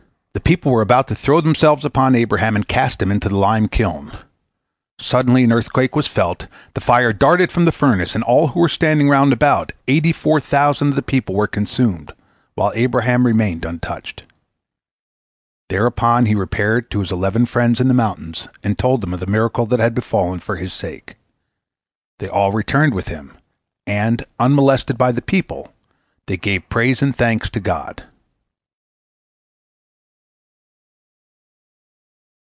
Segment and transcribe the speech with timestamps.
[0.33, 3.67] The people were about to throw themselves upon Abraham and cast him into the lime
[3.67, 4.17] kiln.
[4.99, 8.69] Suddenly an earthquake was felt, the fire darted from the furnace, and all who were
[8.69, 12.11] standing round about, eighty four thousand of the people, were consumed,
[12.55, 14.23] while Abraham remained untouched.
[15.69, 19.27] Thereupon he repaired to his eleven friends in the mountains, and told them of the
[19.27, 21.17] miracle that had befallen for his sake.
[22.19, 23.33] They all returned with him,
[23.85, 25.73] and, unmolested by the people,
[26.27, 28.05] they gave praise and thanks to God.